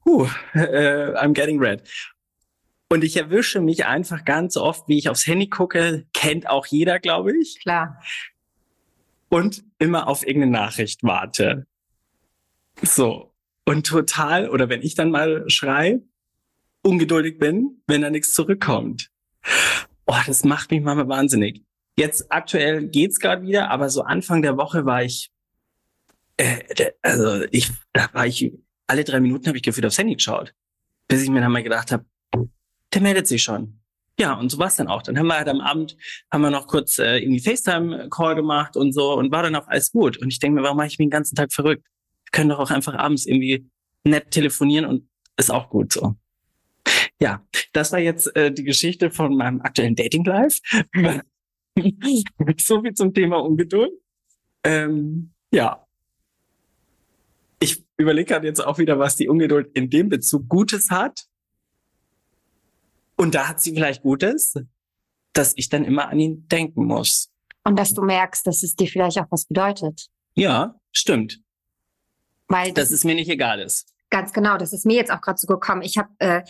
[0.04, 1.82] Huh, äh, I'm getting red.
[2.88, 6.98] Und ich erwische mich einfach ganz oft, wie ich aufs Handy gucke, kennt auch jeder,
[6.98, 8.02] glaube ich, Klar.
[9.30, 11.66] und immer auf irgendeine Nachricht warte.
[12.82, 13.32] So.
[13.64, 16.00] Und total, oder wenn ich dann mal schrei,
[16.82, 19.08] ungeduldig bin, wenn da nichts zurückkommt.
[20.06, 21.62] Oh, das macht mich manchmal wahnsinnig.
[21.96, 25.30] Jetzt aktuell geht's gerade wieder, aber so Anfang der Woche war ich,
[26.36, 28.52] äh, also ich, da war ich,
[28.86, 30.54] alle drei Minuten habe ich gefühlt aufs Handy geschaut.
[31.08, 32.04] Bis ich mir dann mal gedacht habe,
[32.92, 33.78] der meldet sich schon.
[34.18, 35.02] Ja, und so war's dann auch.
[35.02, 35.96] Dann haben wir halt am Abend,
[36.30, 39.90] haben wir noch kurz äh, irgendwie FaceTime-Call gemacht und so und war dann auch alles
[39.92, 40.18] gut.
[40.18, 41.84] Und ich denke mir, warum mache ich mich den ganzen Tag verrückt?
[42.24, 43.66] Wir können doch auch einfach abends irgendwie
[44.04, 46.14] nett telefonieren und ist auch gut so.
[47.20, 50.60] Ja, das war jetzt äh, die Geschichte von meinem aktuellen Dating-Life.
[52.58, 53.92] so viel zum Thema Ungeduld.
[54.64, 55.81] Ähm, ja.
[58.02, 61.26] Ich überlege gerade jetzt auch wieder, was die Ungeduld in dem Bezug Gutes hat.
[63.14, 64.54] Und da hat sie vielleicht Gutes,
[65.32, 67.30] dass ich dann immer an ihn denken muss.
[67.62, 70.08] Und dass du merkst, dass es dir vielleicht auch was bedeutet.
[70.34, 71.38] Ja, stimmt.
[72.48, 73.94] Weil das Dass es mir nicht egal ist.
[74.10, 75.82] Ganz genau, das ist mir jetzt auch gerade so gekommen.
[75.82, 76.42] Ich habe äh,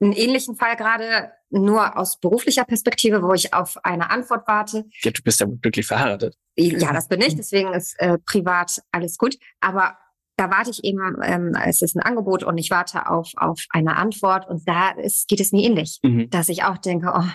[0.00, 4.84] einen ähnlichen Fall gerade nur aus beruflicher Perspektive, wo ich auf eine Antwort warte.
[5.00, 6.36] Ja, du bist ja glücklich verheiratet.
[6.54, 9.38] Ja, das bin ich, deswegen ist äh, privat alles gut.
[9.62, 9.96] Aber
[10.38, 13.96] da warte ich eben, ähm, es ist ein Angebot und ich warte auf, auf eine
[13.96, 16.30] Antwort und da ist, geht es mir ähnlich, Mhm.
[16.30, 17.28] dass ich auch denke, oh,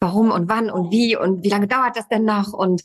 [0.00, 2.82] warum und wann und wie und wie lange dauert das denn noch und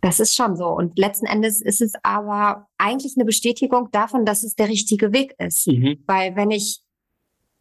[0.00, 0.68] das ist schon so.
[0.68, 5.34] Und letzten Endes ist es aber eigentlich eine Bestätigung davon, dass es der richtige Weg
[5.38, 5.66] ist.
[5.66, 6.02] Mhm.
[6.06, 6.80] Weil wenn ich,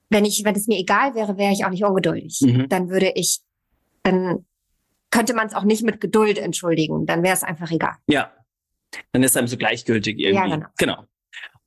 [0.09, 2.39] wenn ich, wenn es mir egal wäre, wäre ich auch nicht ungeduldig.
[2.41, 2.69] Mhm.
[2.69, 3.41] Dann würde ich,
[4.03, 4.45] dann
[5.09, 7.05] könnte man es auch nicht mit Geduld entschuldigen.
[7.05, 7.95] Dann wäre es einfach egal.
[8.07, 8.31] Ja.
[9.11, 10.49] Dann ist einem so gleichgültig irgendwie.
[10.49, 10.67] Ja, genau.
[10.77, 11.03] genau.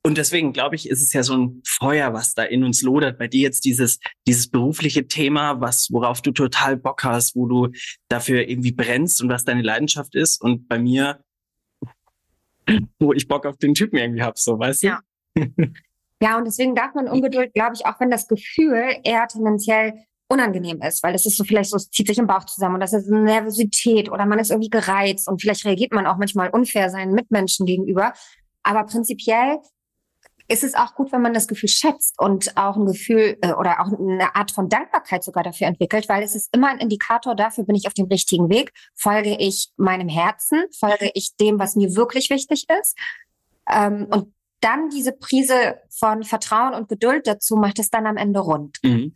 [0.03, 3.19] Und deswegen glaube ich, ist es ja so ein Feuer, was da in uns lodert.
[3.19, 7.69] Bei dir jetzt dieses, dieses berufliche Thema, was, worauf du total Bock hast, wo du
[8.07, 10.41] dafür irgendwie brennst und was deine Leidenschaft ist.
[10.41, 11.23] Und bei mir,
[12.99, 14.87] wo ich Bock auf den Typen irgendwie hab, so, weißt du?
[14.87, 15.01] Ja.
[16.23, 20.79] Ja, und deswegen darf man Ungeduld, glaube ich, auch wenn das Gefühl eher tendenziell unangenehm
[20.81, 22.93] ist, weil das ist so vielleicht so, es zieht sich im Bauch zusammen und das
[22.93, 26.89] ist eine Nervosität oder man ist irgendwie gereizt und vielleicht reagiert man auch manchmal unfair
[26.89, 28.13] seinen Mitmenschen gegenüber.
[28.63, 29.57] Aber prinzipiell
[30.51, 33.79] ist es auch gut, wenn man das Gefühl schätzt und auch ein Gefühl äh, oder
[33.79, 37.63] auch eine Art von Dankbarkeit sogar dafür entwickelt, weil es ist immer ein Indikator dafür,
[37.63, 41.95] bin ich auf dem richtigen Weg, folge ich meinem Herzen, folge ich dem, was mir
[41.95, 42.97] wirklich wichtig ist.
[43.69, 48.41] Ähm, und dann diese Prise von Vertrauen und Geduld dazu macht es dann am Ende
[48.41, 48.77] rund.
[48.83, 49.15] Mhm.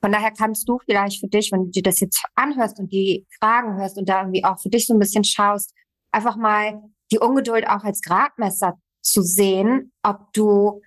[0.00, 3.26] Von daher kannst du vielleicht für dich, wenn du dir das jetzt anhörst und die
[3.38, 5.72] Fragen hörst und da irgendwie auch für dich so ein bisschen schaust,
[6.10, 10.82] einfach mal die Ungeduld auch als Gradmesser zu sehen, ob du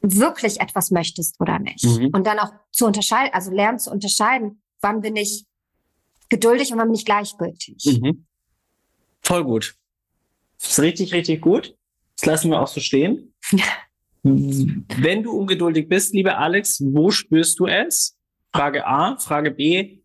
[0.00, 1.84] wirklich etwas möchtest oder nicht.
[1.84, 2.10] Mhm.
[2.12, 5.44] Und dann auch zu unterscheiden, also lernen zu unterscheiden, wann bin ich
[6.28, 7.84] geduldig und wann bin ich gleichgültig.
[7.84, 8.24] Mhm.
[9.22, 9.74] Voll gut.
[10.58, 11.76] Das ist richtig, richtig gut.
[12.16, 13.34] Das lassen wir auch so stehen.
[14.22, 18.18] Wenn du ungeduldig bist, lieber Alex, wo spürst du es?
[18.52, 19.16] Frage A.
[19.18, 20.00] Frage B.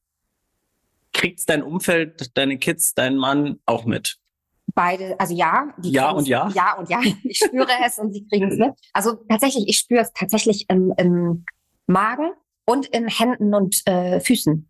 [1.12, 4.18] kriegt's dein Umfeld, deine Kids, dein Mann auch mit?
[4.76, 5.74] Beide, also ja.
[5.82, 6.50] ja und ja?
[6.54, 7.00] Ja und ja.
[7.24, 8.74] Ich spüre es und sie kriegen es mit.
[8.94, 11.46] Also tatsächlich, ich spüre es tatsächlich im, im
[11.88, 12.32] Magen
[12.66, 14.70] und in Händen und äh, Füßen.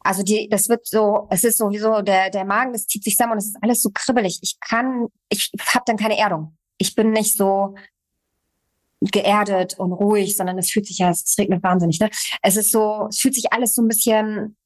[0.00, 3.32] Also die, das wird so, es ist sowieso, der, der Magen, das zieht sich zusammen
[3.32, 4.38] und es ist alles so kribbelig.
[4.42, 6.56] Ich kann, ich habe dann keine Erdung.
[6.78, 7.74] Ich bin nicht so
[9.00, 11.98] geerdet und ruhig, sondern es fühlt sich ja, es regnet wahnsinnig.
[11.98, 12.08] Ne?
[12.42, 14.56] Es ist so, es fühlt sich alles so ein bisschen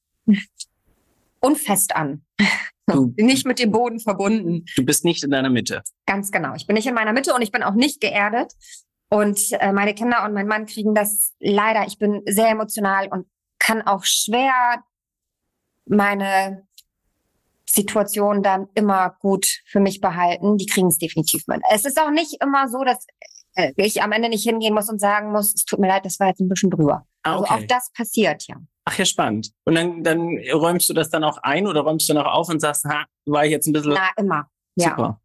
[1.40, 2.24] unfest an.
[2.94, 4.64] Du, nicht mit dem Boden verbunden.
[4.77, 5.83] Du bist nicht in deiner Mitte.
[6.07, 6.55] Ganz genau.
[6.55, 8.53] Ich bin nicht in meiner Mitte und ich bin auch nicht geerdet.
[9.11, 11.87] Und äh, meine Kinder und mein Mann kriegen das leider.
[11.87, 13.27] Ich bin sehr emotional und
[13.59, 14.83] kann auch schwer
[15.87, 16.66] meine
[17.68, 20.57] Situation dann immer gut für mich behalten.
[20.57, 21.61] Die kriegen es definitiv mit.
[21.72, 23.07] Es ist auch nicht immer so, dass
[23.55, 26.18] äh, ich am Ende nicht hingehen muss und sagen muss, es tut mir leid, das
[26.20, 27.07] war jetzt ein bisschen drüber.
[27.22, 27.53] Ah, also okay.
[27.53, 28.57] Also auch das passiert, ja.
[28.88, 29.53] Ach ja, spannend.
[29.66, 32.59] Und dann, dann räumst du das dann auch ein oder räumst du noch auf und
[32.59, 33.92] sagst, ha, war ich jetzt ein bisschen.
[33.92, 34.46] Na, immer.
[34.77, 34.90] Ja.
[34.90, 35.20] Super.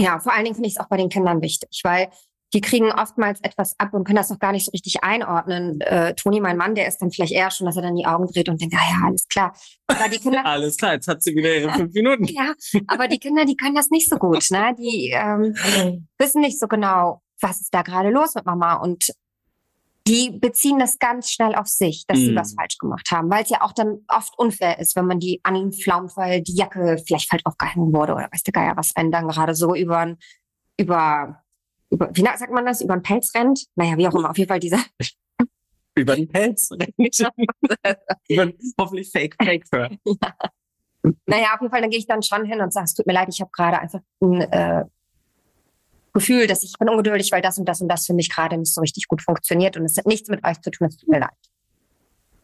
[0.00, 2.08] Ja, vor allen Dingen finde ich es auch bei den Kindern wichtig, weil
[2.54, 5.80] die kriegen oftmals etwas ab und können das noch gar nicht so richtig einordnen.
[5.80, 8.26] Äh, Toni, mein Mann, der ist dann vielleicht eher schon, dass er dann die Augen
[8.26, 9.54] dreht und denkt, ah ja, alles klar.
[9.86, 12.24] Aber die Kinder, alles klar, jetzt hat sie wieder ihre fünf Minuten.
[12.24, 12.52] ja,
[12.88, 14.50] aber die Kinder, die können das nicht so gut.
[14.50, 14.74] Ne?
[14.76, 15.54] Die ähm,
[16.18, 19.06] wissen nicht so genau, was ist da gerade los mit Mama und
[20.06, 22.22] die beziehen das ganz schnell auf sich, dass mm.
[22.22, 25.18] sie was falsch gemacht haben, weil es ja auch dann oft unfair ist, wenn man
[25.18, 29.10] die anflaumt, weil die Jacke vielleicht falsch aufgehangen wurde oder weiß der Geier, was einen
[29.10, 30.14] dann gerade so über,
[30.78, 31.44] über
[31.94, 33.66] über, wie sagt man das, über den Pelz rennt?
[33.76, 34.80] Naja, wie auch immer, auf jeden Fall dieser.
[35.94, 36.94] über den Pelz rennt.
[38.28, 39.90] über hoffentlich Fake, Fake Fur.
[40.04, 40.34] ja.
[41.26, 43.12] Naja, auf jeden Fall, dann gehe ich dann schon hin und sage, es tut mir
[43.12, 44.84] leid, ich habe gerade einfach ein äh,
[46.14, 48.72] Gefühl, dass ich bin ungeduldig, weil das und das und das für mich gerade nicht
[48.72, 51.18] so richtig gut funktioniert und es hat nichts mit euch zu tun, es tut mir
[51.18, 51.30] leid.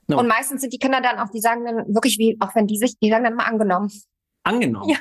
[0.08, 0.18] No.
[0.18, 2.76] Und meistens sind die Kinder dann auch, die sagen dann wirklich wie, auch wenn die
[2.76, 3.90] sich, die sagen dann mal angenommen.
[4.42, 4.90] Angenommen?
[4.90, 4.98] Ja.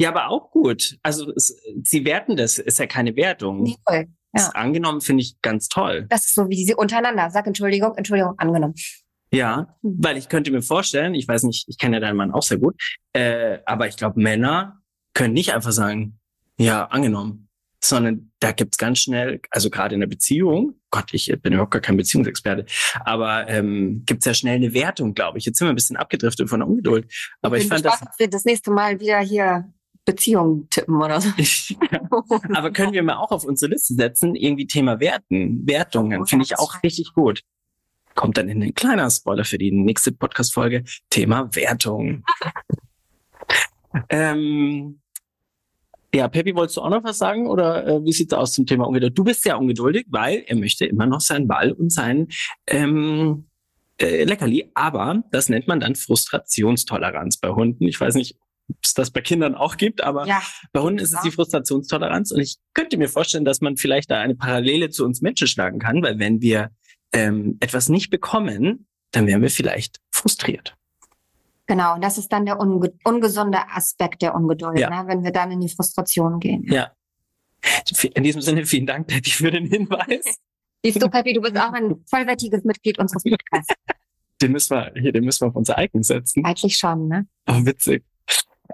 [0.00, 0.98] Ja, aber auch gut.
[1.02, 3.62] Also es, sie werten das, ist ja keine Wertung.
[3.62, 4.06] Nee, voll.
[4.32, 4.48] Ja.
[4.54, 6.06] angenommen finde ich ganz toll.
[6.08, 7.30] Das ist so, wie sie untereinander.
[7.30, 8.74] Sag Entschuldigung, Entschuldigung, angenommen.
[9.32, 9.96] Ja, hm.
[10.00, 12.58] weil ich könnte mir vorstellen, ich weiß nicht, ich kenne ja deinen Mann auch sehr
[12.58, 12.74] gut,
[13.12, 14.80] äh, aber ich glaube, Männer
[15.12, 16.18] können nicht einfach sagen,
[16.58, 17.49] ja, angenommen,
[17.82, 21.80] sondern da gibt's ganz schnell, also gerade in der Beziehung, Gott, ich bin überhaupt gar
[21.80, 22.66] kein Beziehungsexperte,
[23.04, 25.46] aber ähm, gibt's ja schnell eine Wertung, glaube ich.
[25.46, 27.10] Jetzt sind wir ein bisschen abgedriftet von der Ungeduld.
[27.42, 28.00] Aber ich, ich fand das.
[28.18, 29.72] wir das nächste Mal wieder hier
[30.04, 31.28] Beziehungen tippen oder so.
[31.90, 32.00] ja.
[32.54, 36.58] Aber können wir mal auch auf unsere Liste setzen, irgendwie Thema Werten, Wertungen, finde ich
[36.58, 37.42] auch richtig gut.
[38.14, 42.24] Kommt dann in ein kleiner Spoiler für die nächste Podcast-Folge, Thema Wertung.
[44.08, 45.00] ähm,
[46.14, 48.86] ja, Peppi, wolltest du auch noch was sagen oder äh, wie sieht's aus zum Thema
[48.86, 49.16] Ungeduld?
[49.16, 52.28] Du bist ja ungeduldig, weil er möchte immer noch seinen Ball und sein
[52.66, 53.48] ähm,
[53.98, 57.86] äh, Leckerli, aber das nennt man dann Frustrationstoleranz bei Hunden.
[57.86, 58.36] Ich weiß nicht,
[58.82, 60.42] es das bei Kindern auch gibt, aber ja.
[60.72, 62.32] bei Hunden ist es die Frustrationstoleranz.
[62.32, 65.78] Und ich könnte mir vorstellen, dass man vielleicht da eine Parallele zu uns Menschen schlagen
[65.78, 66.70] kann, weil wenn wir
[67.12, 70.76] ähm, etwas nicht bekommen, dann wären wir vielleicht frustriert.
[71.70, 74.90] Genau, und das ist dann der unge ungesunde Aspekt der Ungeduld, ja.
[74.90, 76.64] ne, wenn wir dann in die Frustration gehen.
[76.64, 76.90] Ja.
[78.12, 80.40] In diesem Sinne, vielen Dank, Peppi, für den Hinweis.
[80.84, 83.72] Siehst du, Peppi, du bist auch ein vollwertiges Mitglied unseres Podcasts.
[84.42, 86.44] Den müssen wir, hier, den müssen wir auf unser Eigen setzen.
[86.44, 87.28] Eigentlich schon, ne?
[87.46, 88.02] Oh, witzig.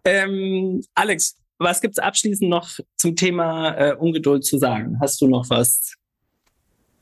[0.07, 4.97] Ähm, Alex, was gibt's abschließend noch zum Thema äh, Ungeduld zu sagen?
[5.03, 5.97] Hast du noch was?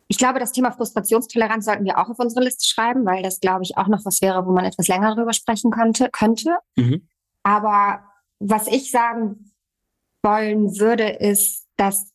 [0.09, 3.63] Ich glaube, das Thema Frustrationstoleranz sollten wir auch auf unsere Liste schreiben, weil das, glaube
[3.63, 6.11] ich, auch noch was wäre, wo man etwas länger darüber sprechen könnte.
[6.13, 6.57] könnte.
[6.77, 7.09] Mhm.
[7.43, 8.05] Aber
[8.39, 9.53] was ich sagen
[10.23, 12.13] wollen würde, ist, dass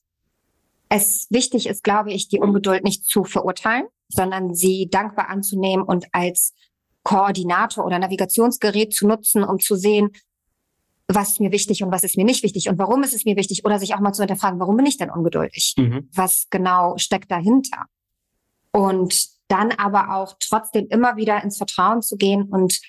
[0.89, 6.07] es wichtig ist, glaube ich, die Ungeduld nicht zu verurteilen, sondern sie dankbar anzunehmen und
[6.11, 6.53] als
[7.03, 10.11] Koordinator oder Navigationsgerät zu nutzen, um zu sehen,
[11.11, 13.35] was ist mir wichtig und was ist mir nicht wichtig und warum ist es mir
[13.35, 15.73] wichtig oder sich auch mal zu hinterfragen, warum bin ich denn ungeduldig?
[15.77, 16.07] Mhm.
[16.13, 17.85] Was genau steckt dahinter?
[18.71, 22.79] Und dann aber auch trotzdem immer wieder ins Vertrauen zu gehen und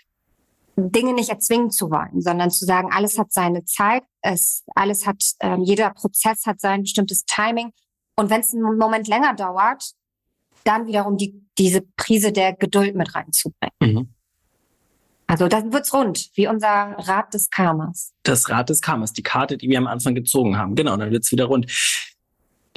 [0.76, 5.22] Dinge nicht erzwingen zu wollen, sondern zu sagen, alles hat seine Zeit, es alles hat,
[5.40, 7.72] äh, jeder Prozess hat sein bestimmtes Timing.
[8.16, 9.92] Und wenn es einen Moment länger dauert,
[10.64, 13.72] dann wiederum die, diese Prise der Geduld mit reinzubringen.
[13.80, 14.14] Mhm.
[15.30, 18.12] Also dann wird's rund, wie unser Rad des Karmas.
[18.24, 20.74] Das Rad des Karmas, die Karte, die wir am Anfang gezogen haben.
[20.74, 21.70] Genau, dann wird's wieder rund.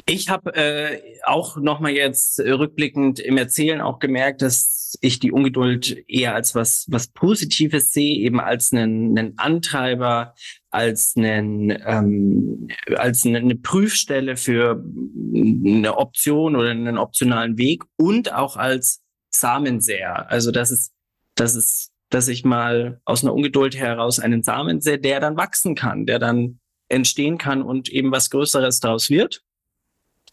[0.06, 6.04] Ich habe äh, auch nochmal jetzt rückblickend im Erzählen auch gemerkt, dass ich die Ungeduld
[6.08, 10.36] eher als was was Positives sehe, eben als einen, einen Antreiber,
[10.70, 14.84] als einen ähm, als eine, eine Prüfstelle für
[15.34, 20.30] eine Option oder einen optionalen Weg und auch als Samensäer.
[20.30, 20.92] Also dass es
[21.34, 25.74] dass es dass ich mal aus einer Ungeduld heraus einen Samen sehe, der dann wachsen
[25.74, 29.44] kann, der dann entstehen kann und eben was Größeres daraus wird.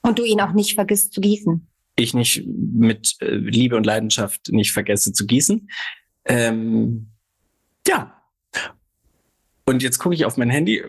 [0.02, 1.66] Und du ihn auch nicht vergisst zu gießen.
[1.96, 5.70] Ich nicht mit äh, Liebe und Leidenschaft nicht vergesse zu gießen.
[6.26, 7.10] Ähm,
[7.86, 8.22] ja.
[9.64, 10.82] Und jetzt gucke ich auf mein Handy,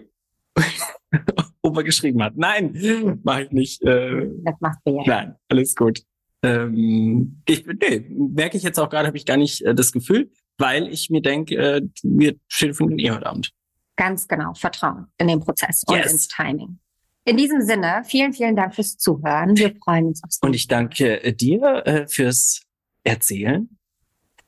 [1.61, 2.35] ob er geschrieben hat.
[2.35, 3.81] Nein, mache ich nicht.
[3.83, 5.03] Äh, das macht wir ja.
[5.05, 6.01] Nein, alles gut.
[6.43, 10.31] Ähm, ich, nee, merke ich jetzt auch gerade, habe ich gar nicht äh, das Gefühl,
[10.61, 13.51] weil ich mir denke, äh, wir telefonieren eh heute Abend.
[13.97, 16.11] Ganz genau, Vertrauen in den Prozess und Yes.
[16.13, 16.79] ins Timing.
[17.25, 19.55] In diesem Sinne, vielen, vielen Dank fürs Zuhören.
[19.55, 22.61] Wir freuen uns aufs Und ich danke äh, dir äh, fürs
[23.03, 23.69] Erzählen,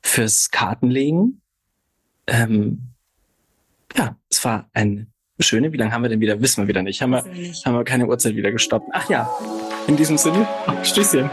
[0.02, 1.40] fürs Kartenlegen.
[2.26, 2.94] Ähm,
[3.96, 5.06] ja, es war eine
[5.38, 5.72] schöne.
[5.72, 6.40] Wie lange haben wir denn wieder?
[6.40, 7.00] Wissen wir wieder nicht.
[7.00, 7.64] Haben wir, Persönlich.
[7.64, 8.88] haben wir keine Uhrzeit wieder gestoppt.
[8.92, 9.30] Ach ja,
[9.86, 10.48] in diesem Sinne,
[10.82, 11.30] Stößchen.